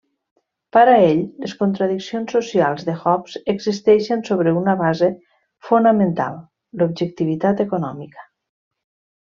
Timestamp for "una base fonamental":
4.63-6.43